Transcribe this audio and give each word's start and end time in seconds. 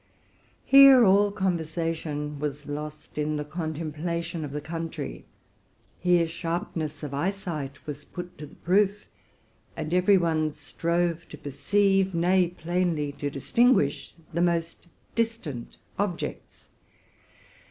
Here 0.65 1.05
all 1.05 1.31
conversation 1.31 2.39
was 2.39 2.65
lost 2.65 3.19
in 3.19 3.35
the 3.35 3.45
contemplation 3.45 4.43
of 4.43 4.51
the 4.51 4.59
country: 4.59 5.25
here 5.99 6.25
sharp 6.25 6.75
ness 6.75 7.03
of 7.03 7.13
eyesight 7.13 7.85
was 7.85 8.03
put 8.03 8.35
to 8.39 8.47
the 8.47 8.55
proof, 8.55 9.05
and 9.77 9.93
every 9.93 10.17
one 10.17 10.53
strove 10.53 11.27
to 11.29 11.37
perceive, 11.37 12.15
nay, 12.15 12.47
plainly 12.47 13.11
to 13.19 13.29
distinguish, 13.29 14.15
the 14.33 14.41
most 14.41 14.87
distant 15.13 15.77
objects. 15.99 16.67